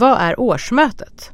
[0.00, 1.32] Vad är årsmötet?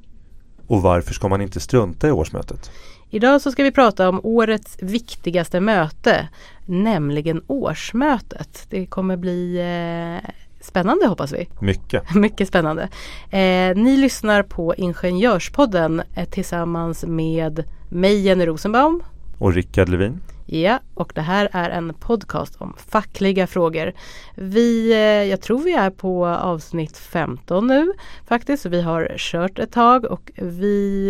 [0.66, 2.70] Och varför ska man inte strunta i årsmötet?
[3.10, 6.28] Idag så ska vi prata om årets viktigaste möte,
[6.64, 8.66] nämligen årsmötet.
[8.70, 11.48] Det kommer bli eh, spännande hoppas vi.
[11.60, 12.14] Mycket.
[12.14, 12.82] Mycket spännande.
[13.30, 19.02] Eh, ni lyssnar på Ingenjörspodden eh, tillsammans med mig Jenny Rosenbaum.
[19.38, 20.20] Och Rickard Levin.
[20.48, 23.92] Ja, och det här är en podcast om fackliga frågor.
[24.34, 27.92] Vi, eh, jag tror vi är på avsnitt 15 nu
[28.26, 28.66] faktiskt.
[28.66, 31.08] Vi har kört ett tag och vi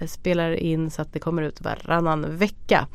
[0.00, 2.86] eh, spelar in så att det kommer ut varannan vecka.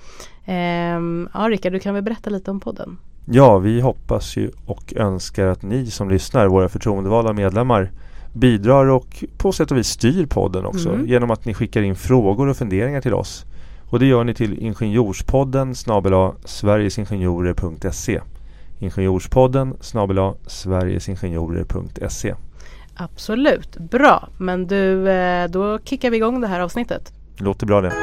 [0.45, 2.97] Ehm, ja, Rickard, du kan väl berätta lite om podden?
[3.25, 7.91] Ja, vi hoppas ju och önskar att ni som lyssnar, våra förtroendevalda medlemmar
[8.33, 11.07] bidrar och på sätt och vis styr podden också Mm.
[11.07, 13.45] genom att ni skickar in frågor och funderingar till oss.
[13.91, 18.21] Och det gör ni till Ingenjorspodden snabel-a sverigesingenjorer.se
[18.79, 22.35] Ingenjorspodden snabel-a sverigesingenjorer.se
[22.95, 24.29] Absolut, bra.
[24.37, 27.13] Men du, eh, då kickar vi igång det här avsnittet.
[27.37, 27.93] Låter bra det.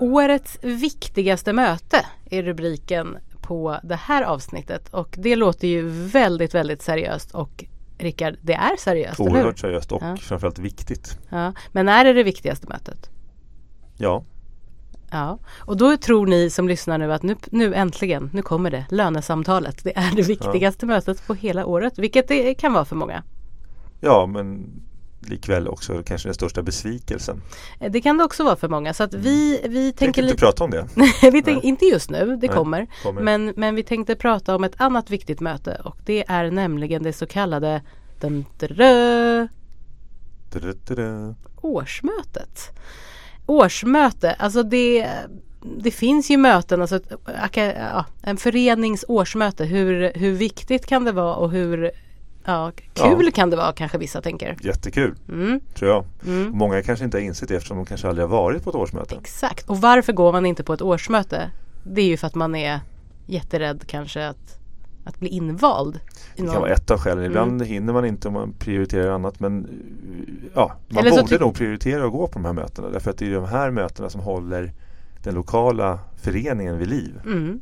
[0.00, 6.82] Årets viktigaste möte är rubriken på det här avsnittet och det låter ju väldigt, väldigt
[6.82, 7.64] seriöst och
[7.98, 9.20] Rickard, det är seriöst?
[9.20, 10.16] Oerhört seriöst och Ja.
[10.16, 11.18] framförallt viktigt.
[11.28, 11.52] Ja.
[11.72, 13.10] Men är det det viktigaste mötet?
[14.02, 14.24] Ja,
[15.10, 18.86] Ja, och då tror ni som lyssnar nu att nu, nu äntligen, nu kommer det,
[18.90, 19.84] lönesamtalet.
[19.84, 23.22] Det är det viktigaste mötet på hela året, vilket det kan vara för många.
[24.00, 24.66] ja men
[25.26, 27.42] likväl också kanske den största besvikelsen.
[27.80, 28.94] Eh, Det kan det också vara för många.
[28.94, 30.88] Så att vi, vi Tänkte tänker inte prata om det.
[31.32, 32.86] vi tänk, inte just nu, det Nej, kommer.
[33.02, 33.22] kommer.
[33.22, 37.12] Men, men vi tänkte prata om ett annat viktigt möte och det är nämligen det
[37.12, 37.82] så kallade
[38.20, 39.48] dun, dun, dun,
[40.52, 41.34] Du-du-du-du.
[41.60, 42.70] årsmötet.
[43.46, 45.08] Årsmöte, alltså det,
[45.76, 47.00] det finns ju möten, alltså
[48.22, 49.64] en förenings årsmöte.
[49.64, 51.90] Hur, hur viktigt kan det vara och hur
[52.44, 53.30] ja, kul Ja.
[53.34, 54.56] kan det vara kanske vissa tänker.
[54.60, 56.04] Jättekul, Mm, tror jag.
[56.26, 56.50] mm.
[56.58, 59.14] Många kanske inte har insett det eftersom de kanske aldrig har varit på ett årsmöte.
[59.20, 59.70] Exakt.
[59.70, 61.50] Och varför går man inte på ett årsmöte?
[61.84, 62.80] Det är ju för att man är
[63.26, 64.58] jätterädd kanske att,
[65.04, 66.00] att bli invald.
[66.36, 67.24] Det kan vara ett av skälen.
[67.24, 67.66] Ibland Mm.
[67.66, 69.40] hinner man inte om man prioriterar annat.
[69.40, 69.68] Men
[70.54, 72.88] ja, man Eller borde nog prioritera att gå på de här mötena.
[72.88, 74.72] Därför att det är de här mötena som håller
[75.22, 77.20] den lokala föreningen vid liv.
[77.24, 77.60] Mm.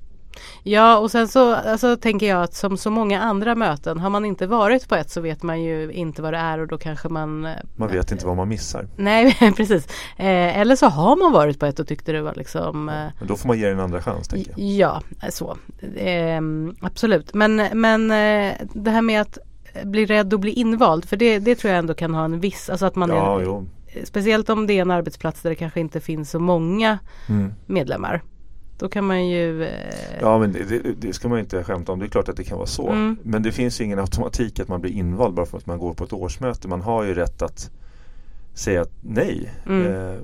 [0.63, 4.25] Ja och sen så alltså, tänker jag att som så många andra möten har man
[4.25, 7.09] inte varit på ett så vet man ju inte vad det är och då kanske
[7.09, 8.89] man eh, Man vet inte vad man missar.
[8.97, 9.87] Nej precis.
[10.17, 13.29] Eh, eller så har man varit på ett och tyckte det var liksom eh, Men
[13.29, 14.29] då får man ge det en andra chans.
[14.29, 14.61] Tänker jag.
[14.61, 15.57] Ja, så.
[15.97, 17.35] Ehm, absolut.
[17.35, 19.39] Men, men eh, det här med att
[19.85, 22.71] bli rädd och bli invald för det, det tror jag ändå kan ha en viss,
[22.71, 23.65] alltså att man Ja, är,
[24.05, 26.99] speciellt om det är en arbetsplats där det kanske inte finns så många
[27.29, 27.53] Mm.
[27.67, 28.23] medlemmar.
[28.81, 29.71] Då kan man ju eh,
[30.21, 31.99] Ja men det, det, det ska man ju inte skämta om.
[31.99, 32.89] Det är klart att det kan vara så.
[32.89, 33.17] Mm.
[33.23, 35.95] Men det finns ju ingen automatik att man blir invald bara för att man går
[35.95, 36.69] på ett årsmöte.
[36.69, 37.71] Man har ju rätt att
[38.55, 39.51] säga nej.
[39.67, 39.87] Mm.
[39.87, 40.17] Eh,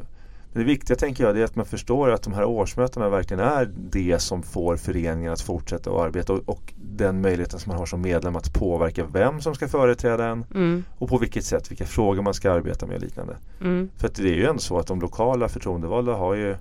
[0.53, 3.71] men det viktiga tänker jag är att man förstår att de här årsmötena verkligen är
[3.91, 7.87] det som får föreningen att fortsätta att arbeta och, och den möjligheten som man har
[7.87, 11.85] som medlem att påverka vem som ska företräda en mm, och på vilket sätt, vilka
[11.85, 13.37] frågor man ska arbeta med och liknande.
[13.61, 16.57] mm, För att det är ju ändå så att de lokala förtroendevalda har ju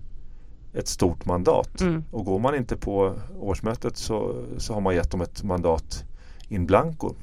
[0.76, 1.82] ett stort mandat.
[1.82, 2.04] mm.
[2.12, 6.04] Och går man inte på årsmötet så, så har man gett dem ett mandat
[6.48, 7.14] in blanco.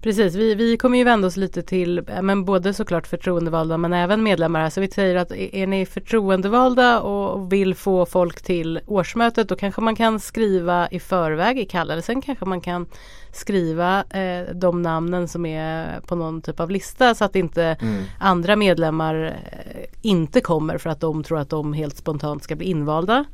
[0.00, 3.92] Precis, vi, vi kommer ju vända oss lite till eh, men både såklart förtroendevalda men
[3.92, 4.60] även medlemmar.
[4.60, 4.70] här.
[4.70, 9.80] Så vi säger att är ni förtroendevalda och vill få folk till årsmötet då kanske
[9.80, 12.22] man kan skriva i förväg i kallelsen.
[12.22, 12.86] Kanske man kan
[13.32, 18.02] skriva eh, de namnen som är på någon typ av lista så att inte Mm.
[18.18, 22.66] andra medlemmar eh, inte kommer för att de tror att de helt spontant ska bli
[22.66, 23.24] invalda.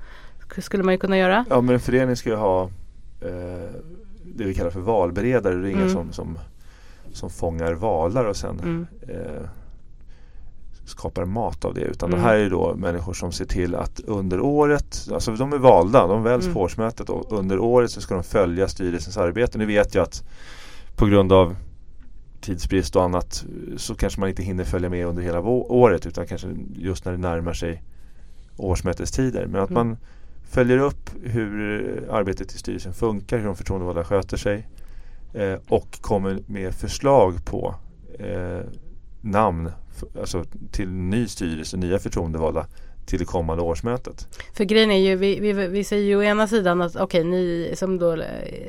[0.48, 1.44] Sk- Skulle man ju kunna göra.
[1.50, 2.62] Ja men en förening ska ju ha
[3.20, 3.70] eh,
[4.38, 5.68] det vi kallar för valberedare.
[5.70, 5.92] Ingen Mm.
[5.92, 6.38] som, som,
[7.12, 8.86] som fångar valar och sen Mm.
[9.08, 9.42] eh,
[10.84, 11.80] skapar mat av det.
[11.80, 12.20] Utan Mm.
[12.20, 16.06] det här är då människor som ser till att under året, alltså de är valda,
[16.06, 16.54] de väljs Mm.
[16.54, 19.58] på årsmötet och under året så ska de följa styrelsens arbete.
[19.58, 20.22] Nu vet jag att
[20.96, 21.56] på grund av
[22.40, 23.44] tidsbrist och annat
[23.76, 27.18] så kanske man inte hinner följa med under hela året utan kanske just när det
[27.18, 27.82] närmar sig
[28.56, 29.46] årsmötestider.
[29.46, 29.88] Men att Mm.
[29.88, 29.96] man
[30.48, 34.68] följer upp hur arbetet i styrelsen funkar, hur de förtroendevalda sköter sig
[35.34, 37.74] eh, och kommer med förslag på
[38.18, 38.60] eh,
[39.20, 39.70] namn
[40.20, 42.66] alltså till ny styrelse, nya förtroendevalda
[43.08, 44.28] till det kommande årsmötet.
[44.52, 47.24] För grejen är ju, vi, vi, vi säger ju å ena sidan att okej okay,
[47.24, 48.26] ni som då eh,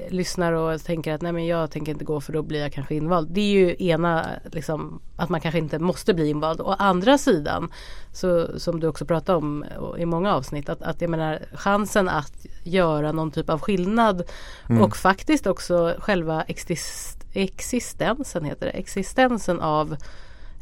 [0.10, 2.96] lyssnar och tänker att nej men jag tänker inte gå för då blir jag kanske
[2.96, 3.30] invald.
[3.32, 6.62] Det är ju ena liksom att man kanske inte måste bli invald.
[6.62, 7.72] Å andra sidan
[8.14, 9.66] så som du också pratar om
[9.98, 14.24] i många avsnitt att, att jag menar chansen att göra någon typ av skillnad
[14.70, 14.82] mm.
[14.82, 19.96] och faktiskt också själva exist, existensen heter det, existensen av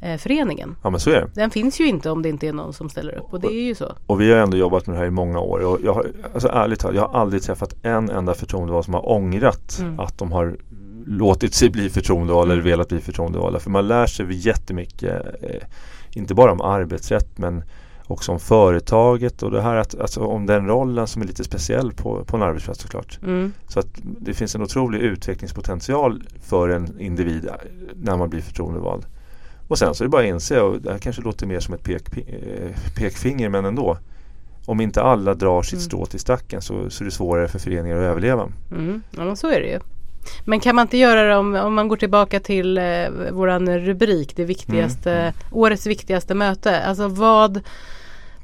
[0.01, 0.75] eh, föreningen.
[0.83, 1.29] Ja men så är det.
[1.33, 3.63] Den finns ju inte om det inte är någon som ställer upp och det är
[3.63, 3.91] ju så.
[4.07, 6.47] Och vi har ändå jobbat med det här i många år och jag har, alltså
[6.47, 9.99] ärligt talat, jag har aldrig träffat en enda förtroendevald som har ångrat mm.
[9.99, 10.57] att de har
[11.05, 12.71] låtit sig bli förtroendevalda eller mm.
[12.71, 13.59] velat bli förtroendevalda.
[13.59, 15.67] För man lär sig jättemycket, eh,
[16.11, 17.63] inte bara om arbetsrätt men
[18.07, 21.93] också om företaget och det här att, alltså om den rollen som är lite speciell
[21.93, 23.19] på, på en arbetsplats såklart.
[23.23, 23.53] Mm.
[23.67, 27.53] Så att det finns en otrolig utvecklingspotential för en individ eh,
[27.95, 29.05] när man blir förtroendevald.
[29.67, 31.73] Och sen så är det bara att inse, och det här kanske låter mer som
[31.73, 33.97] ett pek, eh, pekfinger men ändå.
[34.65, 35.83] Om inte alla drar sitt mm.
[35.83, 38.49] strå till stacken så, så är det svårare för föreningar att överleva.
[38.71, 39.03] Mm.
[39.11, 39.79] Ja så är det ju.
[40.45, 42.83] Men kan man inte göra det om, om man går tillbaka till eh,
[43.31, 45.33] våran rubrik, det viktigaste, mm.
[45.51, 46.81] årets viktigaste möte.
[46.81, 47.61] Alltså vad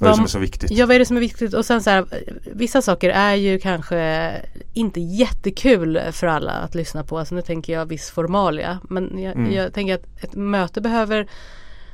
[0.03, 0.71] vad är det som är så viktigt?
[0.71, 1.53] Ja, vad är det som är viktigt?
[1.53, 2.05] Och sen så här,
[2.53, 4.31] vissa saker är ju kanske
[4.73, 7.19] inte jättekul för alla att lyssna på.
[7.19, 8.79] Alltså nu tänker jag viss formalia.
[8.89, 9.53] Men jag, mm.
[9.53, 11.27] jag tänker att ett möte behöver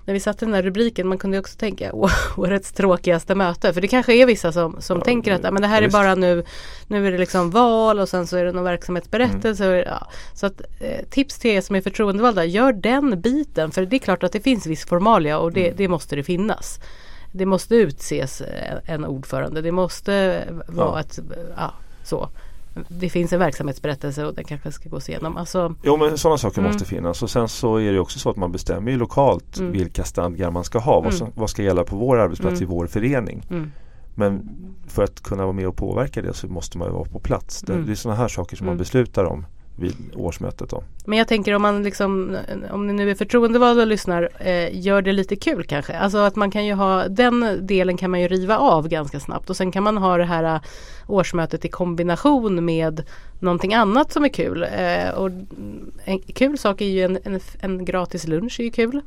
[0.10, 1.92] när vi satte den här rubriken, man kunde också tänka
[2.38, 3.74] årets tråkigaste möte.
[3.74, 5.96] För det kanske är vissa som, som ja, tänker att men det här visst.
[5.96, 6.44] är bara nu,
[6.88, 9.66] nu är det liksom val och sen så är det någon verksamhetsberättelse.
[9.66, 9.84] Mm.
[9.88, 10.08] Ja.
[10.34, 13.72] Så att eh, tips till er som är förtroendevalda, gör den biten.
[13.72, 15.78] För det är klart att det finns viss formalia och det, mm.
[15.78, 16.80] det måste det finnas
[17.32, 18.42] det måste utses
[18.86, 19.62] en ordförande.
[19.62, 21.00] Det måste vara ja.
[21.00, 21.20] ett,
[21.58, 21.74] ja,
[22.04, 22.30] så.
[22.88, 25.38] Det finns en verksamhetsberättelse och den kanske ska gås igenom.
[25.38, 26.72] Alltså, jo men sådana saker mm.
[26.72, 29.72] måste finnas och sen så är det också så att man bestämmer ju lokalt mm.
[29.72, 30.94] vilka stadgar man ska ha.
[30.94, 31.04] Mm.
[31.04, 32.76] Vad, som, vad ska gälla på vår arbetsplats i mm.
[32.76, 33.46] vår förening.
[33.50, 33.72] Mm.
[34.16, 34.50] Men
[34.88, 37.62] för att kunna vara med och påverka det så måste man ju vara på plats.
[37.62, 37.86] Det, mm.
[37.86, 39.46] det är sådana här saker som man beslutar om
[39.80, 40.70] vid årsmötet.
[40.70, 40.84] Då.
[41.06, 42.38] Men jag tänker om man liksom,
[42.72, 45.98] om ni nu är förtroendevalda och lyssnar, eh, gör det lite kul kanske.
[45.98, 49.50] Alltså att man kan ju ha, den delen kan man ju riva av ganska snabbt
[49.50, 50.62] och sen kan man ha det här eh,
[51.08, 53.04] årsmötet i kombination med
[53.40, 54.64] någonting annat som är kul.
[54.64, 55.30] Eh, och
[56.04, 59.02] en kul sak är ju en, en, en gratis lunch är ju kul.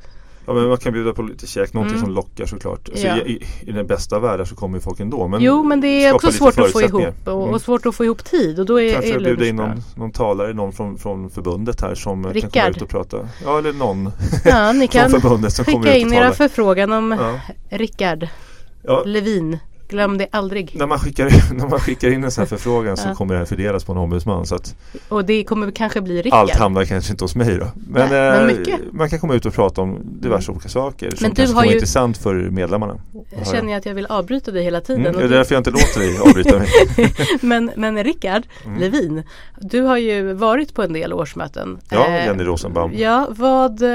[0.47, 2.07] Ja men man kan bjuda på lite käk, någonting mm.
[2.07, 2.89] som lockar såklart.
[2.95, 3.17] Så ja.
[3.17, 5.29] i, i, den bästa världen så kommer folk ändå.
[5.29, 8.05] Men jo men det är också svårt att få ihop och, och, svårt att få
[8.05, 8.61] ihop tid.
[8.61, 11.95] Och då är, Kanske är bjuda in någon, någon, talare, någon från, från förbundet här
[11.95, 12.53] som Rickard.
[12.53, 13.29] kan komma ut och prata.
[13.45, 14.13] Ja eller någon
[14.45, 15.95] ja, ni kan från förbundet som kommer ut och talar.
[15.95, 17.41] Skicka in era förfrågan om ja.
[17.79, 18.29] Rickard
[18.83, 19.03] ja.
[19.07, 19.59] Levin.
[19.93, 20.75] Glöm det aldrig.
[20.75, 23.47] När man skickar, när man skickar in en sån här förfrågan så kommer det här
[23.47, 24.47] fördelas på en ombudsman.
[24.47, 24.77] Så att
[25.09, 26.41] och det kommer kanske bli Rickard.
[26.41, 27.67] Allt hamnar kanske inte hos mig då.
[27.75, 30.57] Men, Nej, men eh, man kan komma ut och prata om diverse mm.
[30.57, 31.73] olika saker men som kanske kan vara ju...
[31.73, 33.01] intressant för medlemmarna.
[33.37, 35.07] Jag känner att jag vill avbryta dig hela tiden.
[35.07, 35.35] Mm, det är du...
[35.35, 36.69] därför jag inte låter dig avbryta mig.
[37.41, 38.81] men, men Rickard mm.
[38.81, 39.23] Levin,
[39.61, 41.79] du har ju varit på en del årsmöten.
[41.91, 42.93] Ja, eh, Jenny Rosenbaum.
[42.95, 43.89] Ja, vad, eh,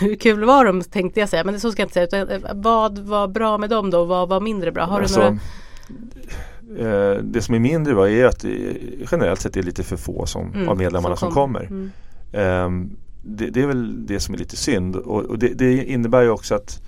[0.00, 2.24] hur kul var de tänkte jag säga, men så ska jag inte säga.
[2.24, 4.04] Utan, vad var bra med dem då?
[4.04, 4.84] Vad var mindre bra?
[4.84, 7.14] Har alltså, du några?
[7.14, 8.76] Eh, det som är mindre bra är att det
[9.10, 11.34] generellt sett är lite för få som, mm, av medlemmarna som, kom.
[11.34, 11.66] som kommer.
[11.66, 11.90] Mm.
[12.32, 12.88] Eh,
[13.22, 16.30] det, det, är väl det som är lite synd och, och det, det, innebär ju
[16.30, 16.82] också att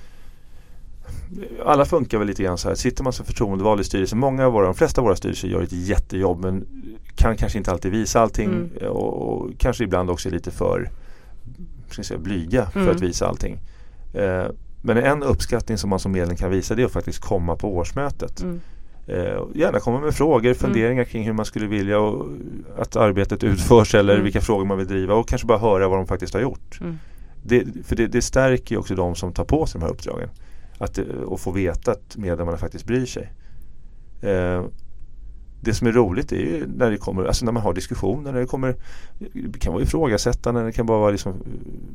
[1.66, 2.74] alla funkar väl lite grann så här.
[2.74, 5.62] Sitter man som förtroendevald i styrelsen, många av våra, de flesta av våra styrelser gör
[5.62, 6.66] ett jättejobb men
[7.16, 8.70] kan kanske inte alltid visa allting mm.
[8.88, 10.90] och, och, kanske ibland också lite för
[11.94, 13.00] ska säga, blyga för att mm.
[13.00, 13.58] visa allting.
[14.14, 14.46] Eh,
[14.84, 17.76] men en uppskattning som man som medlem kan visa det är att faktiskt komma på
[17.76, 18.42] årsmötet.
[18.42, 18.60] Mm.
[19.06, 20.54] Eh, gärna komma med frågor, mm.
[20.54, 21.04] funderingar mm.
[21.04, 22.28] kring hur man skulle vilja och,
[22.78, 24.24] att arbetet utförs eller mm.
[24.24, 26.80] vilka frågor man vill driva och kanske bara höra vad de faktiskt har gjort.
[26.80, 26.98] Mm.
[27.42, 30.28] Det, för det, det stärker ju också de som tar på sig de här uppdragen.
[30.78, 33.32] Att, eh, och få veta att medlemmarna faktiskt bryr sig.
[34.22, 34.64] Eh,
[35.60, 38.40] det som är roligt är ju när det kommer, alltså när man har diskussioner, när
[38.40, 38.76] det kommer
[39.32, 41.34] Det kan vara ifrågasättande, det kan bara vara liksom,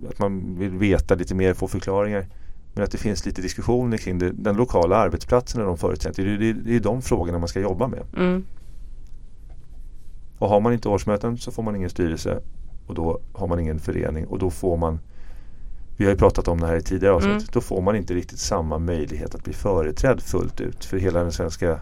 [0.10, 2.28] att man vill veta lite mer, få förklaringar.
[2.74, 6.38] Men att det finns lite diskussioner kring det, den lokala arbetsplatsen och de förutsättningarna.
[6.38, 8.04] Det, det, det är de frågorna man ska jobba med.
[8.18, 8.46] Mm.
[10.38, 12.40] Och har man inte årsmöten så får man ingen styrelse
[12.88, 15.00] och då har man ingen förening och då får man
[15.98, 17.32] vi har ju pratat om det här i tidigare avsnitt.
[17.32, 17.48] Mm.
[17.52, 20.86] Då får man inte riktigt samma möjlighet att bli företrädd fullt ut.
[20.86, 21.80] För hela den svenska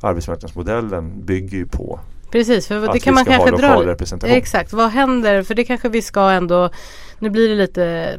[0.00, 3.94] arbetsmarknadsmodellen bygger ju på Precis, för det kan man kanske dra
[4.26, 5.42] Exakt, vad händer?
[5.42, 6.70] För det kanske vi ska ändå
[7.18, 8.18] Nu blir det lite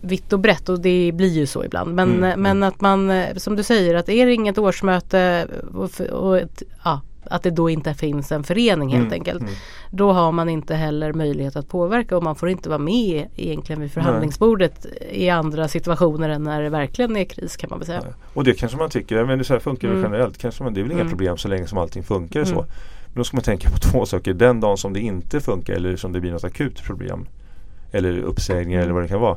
[0.00, 1.94] vitt och brett och det blir ju så ibland.
[1.94, 2.68] Men, mm, men mm.
[2.68, 7.42] att man som du säger att är det inget årsmöte och, och ett, ja, att
[7.42, 9.40] det då inte finns en förening helt Mm, enkelt.
[9.40, 9.54] mm.
[9.90, 13.82] Då har man inte heller möjlighet att påverka och man får inte vara med egentligen
[13.82, 18.00] vid förhandlingsbordet i andra situationer än när det verkligen är kris kan man väl säga.
[18.04, 18.12] Nej.
[18.34, 20.12] Och det kanske man tycker, men det så här funkar det Mm.
[20.12, 20.38] generellt.
[20.38, 21.10] Kanske man, det är väl inga Mm.
[21.10, 22.64] problem så länge som allting funkar så.
[23.12, 24.34] Men då ska man tänka på två saker.
[24.34, 27.26] Den dagen som det inte funkar eller som det blir något akut problem.
[27.92, 28.82] Eller uppsägningar Mm.
[28.84, 29.36] eller vad det kan vara.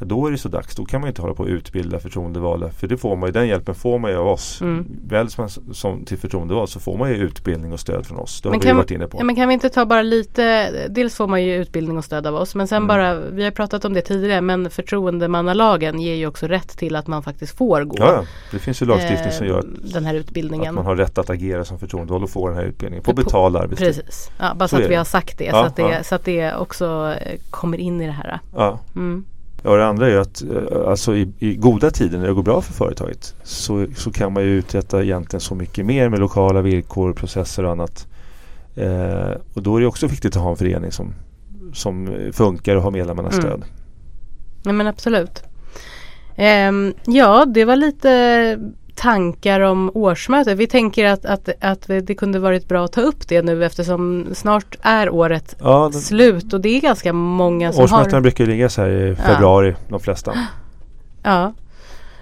[0.00, 0.74] Då är det så dags.
[0.76, 2.70] Då kan man inte hålla på att utbilda förtroendevalda.
[2.70, 4.60] För det får man ju, den hjälpen får man ju av oss.
[4.60, 4.86] Mm.
[5.08, 8.40] Väl som, som till förtroendevald så får man ju utbildning och stöd från oss.
[8.42, 9.18] Det har Men vi kan, varit inne på.
[9.20, 12.26] ja, men kan vi inte ta bara lite, dels får man ju utbildning och stöd
[12.26, 12.88] av oss men sen Mm.
[12.88, 17.06] bara, vi har pratat om det tidigare men förtroendemannalagen ger ju också rätt till att
[17.06, 20.14] man faktiskt får gå ja, det finns ju lagstiftning som eh, gör att, den här
[20.14, 20.74] att utbildningen.
[20.74, 23.86] man har rätt att agera som förtroendevald och få den här utbildningen på betald arbetstid.
[23.88, 26.02] Precis, ja, bara så, Så att vi har sagt det, Ja, så, att det ja.
[26.02, 28.40] så att det också eh, kommer in i det här.
[28.56, 28.78] Ja.
[28.96, 29.24] Mm.
[29.62, 32.60] Ja, det andra är att eh, alltså i, i goda tider när det går bra
[32.60, 37.12] för företaget så, så kan man ju uträtta egentligen så mycket mer med lokala villkor,
[37.12, 38.06] processer och annat.
[38.76, 41.14] Eh, och då är det också viktigt att ha en förening som,
[41.72, 43.46] som funkar och har medlemmarnas Mm.
[43.46, 43.64] stöd.
[44.62, 45.42] Ja men absolut.
[46.36, 48.58] Ehm, ja, det var lite
[49.00, 50.58] tankar om årsmötet.
[50.58, 54.26] Vi tänker att, att, att det kunde varit bra att ta upp det nu eftersom
[54.32, 58.44] snart är året Ja, den, slut och det är ganska många som årsmötena har brukar
[58.44, 60.32] ju ligga så här i februari, de flesta.
[61.22, 61.52] Ja.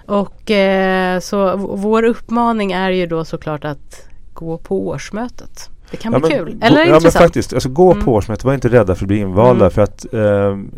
[0.05, 5.69] Och eh, så vår uppmaning är ju då såklart att gå på årsmötet.
[5.91, 6.55] Det kan Ja, bli men kul.
[6.59, 7.23] gå- Eller ja, men intressant.
[7.23, 8.05] faktiskt, alltså gå Mm.
[8.05, 9.71] på årsmötet, var inte rädda för att bli invalda Mm.
[9.71, 10.71] för att ehm,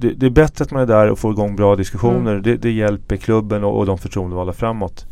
[0.00, 2.30] det, det är bättre att man är där och får igång bra diskussioner.
[2.32, 2.42] Mm.
[2.42, 5.06] Det, det hjälper klubben och, och de förtroendevalda framåt.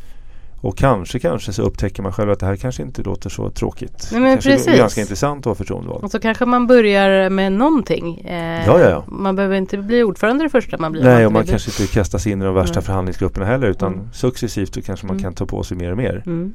[0.60, 4.08] Och kanske, kanske så upptäcker man själv att det här kanske inte låter så tråkigt.
[4.12, 4.76] Nej, men kanske är precis.
[4.78, 6.04] ganska intressant att vara förtroendevald.
[6.04, 8.18] Och så kanske man börjar med någonting.
[8.20, 9.04] Eh, Ja, ja, ja.
[9.08, 11.02] Man behöver inte bli ordförande det första man blir.
[11.04, 12.84] Nej, och man kanske inte kastas in i de värsta Nej.
[12.84, 14.08] förhandlingsgrupperna heller utan Mm.
[14.12, 15.22] successivt så kanske man Mm.
[15.22, 16.22] kan ta på sig mer och mer.
[16.26, 16.54] Mm.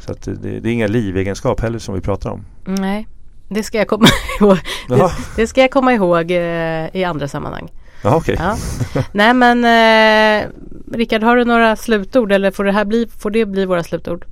[0.00, 2.44] Så det, det är inga livegenskap heller som vi pratar om.
[2.64, 3.06] Nej,
[3.54, 4.06] det ska jag komma
[4.40, 4.58] ihåg.
[4.88, 7.70] Det, det ska jag komma ihåg eh, i andra sammanhang.
[8.02, 8.36] Jaha okej.
[8.38, 8.56] Ja.
[9.12, 10.48] Nej men eh,
[10.92, 14.24] Rickard, har du några slutord eller får det här bli, får det bli våra slutord?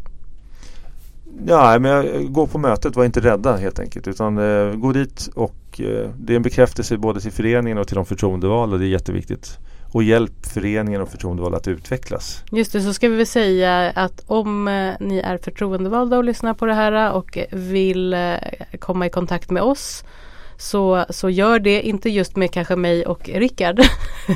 [1.46, 4.08] Ja, men jag, gå på mötet, var inte rädda helt enkelt.
[4.08, 7.96] Utan eh, gå dit och eh, det är en bekräftelse både till föreningen och till
[7.96, 8.76] de förtroendevalda.
[8.76, 9.58] Det är jätteviktigt.
[9.92, 12.44] Och hjälp föreningen och förtroendevalda att utvecklas.
[12.52, 16.54] Just det, så ska vi väl säga att om eh, ni är förtroendevalda och lyssnar
[16.54, 18.34] på det här och vill eh,
[18.78, 20.04] komma i kontakt med oss
[20.56, 23.80] så, så gör det, inte just med kanske mig och Rickard.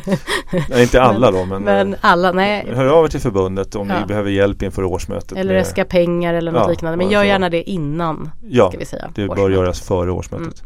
[0.70, 2.66] Nej, inte alla då men, Men eh, alla, nej.
[2.74, 4.00] hör av er till förbundet om Ja.
[4.00, 5.38] ni behöver hjälp inför årsmötet.
[5.38, 6.96] Eller äska pengar eller något Ja, liknande.
[6.96, 8.30] Men gör gärna det innan.
[8.48, 9.10] Ja, Ska vi säga.
[9.14, 9.52] det bör årsmötet.
[9.54, 10.62] göras före årsmötet.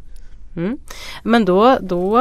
[0.58, 0.78] Mm.
[1.22, 2.18] Men då, då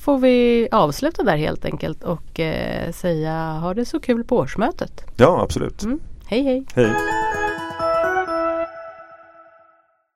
[0.00, 5.04] får vi avsluta där helt enkelt och eh, säga ha det så kul på årsmötet.
[5.16, 5.82] Ja, absolut.
[5.82, 6.00] Mm.
[6.26, 6.66] Hej hej!
[6.74, 7.19] Hej!